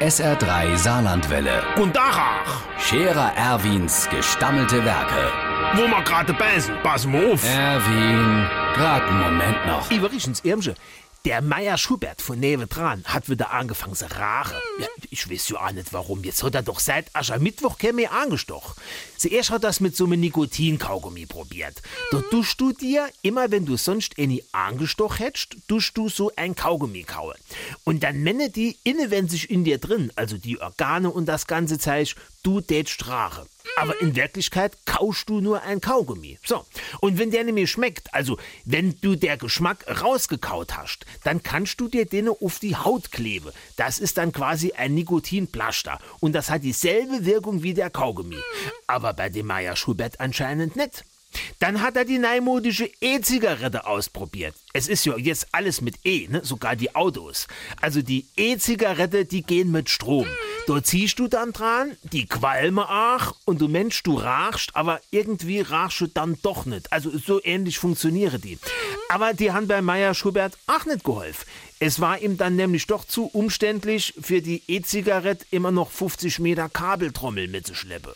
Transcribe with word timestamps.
SR3 0.00 0.76
Saarlandwelle. 0.76 1.62
Und 1.76 1.96
Dachach, 1.96 2.62
Scherer 2.78 3.32
Erwins 3.36 4.08
gestammelte 4.08 4.84
Werke. 4.84 5.32
wo 5.74 5.88
wir 5.88 6.02
gerade 6.02 6.32
beißen, 6.32 6.72
pass 6.84 7.04
mal 7.04 7.32
auf. 7.32 7.44
Erwin, 7.44 8.46
grad 8.74 9.02
einen 9.02 9.20
Moment 9.20 9.66
noch. 9.66 9.90
Übrigens, 9.90 10.40
Irmsche, 10.44 10.74
der 11.24 11.42
Meier 11.42 11.76
Schubert 11.76 12.22
von 12.22 12.38
Nevedran 12.38 13.04
hat 13.04 13.28
wieder 13.28 13.50
angefangen 13.50 13.94
zu 13.94 14.10
rachen. 14.10 14.56
Ja, 14.80 14.86
ich 15.10 15.28
weiß 15.28 15.48
ja 15.50 15.66
auch 15.66 15.72
nicht 15.72 15.92
warum. 15.92 16.24
Jetzt 16.24 16.42
hat 16.42 16.54
er 16.54 16.62
doch 16.62 16.80
seit 16.80 17.14
Aschermittwoch 17.14 17.78
kein 17.78 17.96
mehr 17.96 18.12
angestochen. 18.12 18.74
Zuerst 19.16 19.50
hat 19.50 19.62
er 19.64 19.68
das 19.68 19.80
mit 19.80 19.96
so 19.96 20.04
einem 20.04 20.20
Nikotinkaugummi 20.20 21.26
probiert. 21.26 21.82
Da 22.12 22.22
tust 22.30 22.60
du 22.60 22.72
dir, 22.72 23.08
immer 23.22 23.50
wenn 23.50 23.66
du 23.66 23.76
sonst 23.76 24.18
any 24.18 24.44
angestochen 24.52 25.18
hättest, 25.18 25.56
tust 25.66 25.96
du 25.96 26.08
so 26.08 26.30
ein 26.36 26.54
Kaugummi 26.54 27.02
kauen. 27.02 27.36
Und 27.84 28.02
dann 28.04 28.22
menne 28.22 28.50
die 28.50 28.78
inne, 28.84 29.10
wenn 29.10 29.28
sich 29.28 29.50
in 29.50 29.64
dir 29.64 29.78
drin, 29.78 30.12
also 30.16 30.38
die 30.38 30.60
Organe 30.60 31.10
und 31.10 31.26
das 31.26 31.46
ganze 31.46 31.78
Zeug, 31.78 32.14
du 32.42 32.60
tät 32.60 32.88
Strache. 32.88 33.46
Aber 33.78 34.00
in 34.00 34.16
Wirklichkeit 34.16 34.76
kaust 34.86 35.28
du 35.28 35.40
nur 35.40 35.62
ein 35.62 35.80
Kaugummi. 35.80 36.38
So. 36.44 36.64
Und 37.00 37.18
wenn 37.18 37.30
der 37.30 37.44
nämlich 37.44 37.70
schmeckt, 37.70 38.12
also 38.12 38.36
wenn 38.64 39.00
du 39.00 39.14
der 39.14 39.36
Geschmack 39.36 39.84
rausgekaut 40.02 40.76
hast, 40.76 41.06
dann 41.22 41.42
kannst 41.42 41.80
du 41.80 41.88
dir 41.88 42.04
den 42.04 42.28
auf 42.28 42.58
die 42.58 42.76
Haut 42.76 43.12
kleben. 43.12 43.52
Das 43.76 43.98
ist 43.98 44.18
dann 44.18 44.32
quasi 44.32 44.72
ein 44.72 44.94
Nikotinplaster. 44.94 46.00
Und 46.20 46.32
das 46.32 46.50
hat 46.50 46.64
dieselbe 46.64 47.24
Wirkung 47.24 47.62
wie 47.62 47.74
der 47.74 47.90
Kaugummi. 47.90 48.38
Aber 48.88 49.14
bei 49.14 49.28
dem 49.28 49.46
Meier 49.46 49.76
Schubert 49.76 50.18
anscheinend 50.18 50.74
nicht. 50.74 51.04
Dann 51.58 51.82
hat 51.82 51.96
er 51.96 52.04
die 52.04 52.18
neumodische 52.18 52.90
E-Zigarette 53.00 53.86
ausprobiert. 53.86 54.54
Es 54.72 54.88
ist 54.88 55.04
ja 55.04 55.16
jetzt 55.16 55.48
alles 55.52 55.80
mit 55.80 55.96
E, 56.04 56.26
ne? 56.28 56.40
sogar 56.44 56.74
die 56.74 56.94
Autos. 56.94 57.46
Also 57.80 58.02
die 58.02 58.26
E-Zigarette, 58.36 59.24
die 59.24 59.42
gehen 59.42 59.70
mit 59.70 59.90
Strom. 59.90 60.26
Da 60.68 60.82
ziehst 60.82 61.18
du 61.18 61.28
dann 61.28 61.54
dran, 61.54 61.96
die 62.02 62.26
qualme 62.26 62.84
ach 62.86 63.32
und 63.46 63.58
du 63.58 63.68
Mensch, 63.68 64.02
du 64.02 64.16
rachst, 64.16 64.76
aber 64.76 65.00
irgendwie 65.10 65.62
rachst 65.62 66.02
du 66.02 66.08
dann 66.08 66.36
doch 66.42 66.66
nicht. 66.66 66.92
Also 66.92 67.10
so 67.16 67.42
ähnlich 67.42 67.78
funktionieren 67.78 68.38
die. 68.42 68.58
Aber 69.08 69.32
die 69.32 69.50
haben 69.50 69.66
bei 69.66 69.80
Meier 69.80 70.12
Schubert 70.12 70.58
auch 70.66 70.84
nicht 70.84 71.04
geholfen. 71.04 71.46
Es 71.80 72.00
war 72.00 72.20
ihm 72.20 72.36
dann 72.36 72.56
nämlich 72.56 72.86
doch 72.86 73.06
zu 73.06 73.30
umständlich, 73.32 74.12
für 74.20 74.42
die 74.42 74.62
E-Zigarette 74.68 75.46
immer 75.50 75.70
noch 75.70 75.90
50 75.90 76.38
Meter 76.38 76.68
Kabeltrommel 76.68 77.48
mitzuschleppen. 77.48 78.12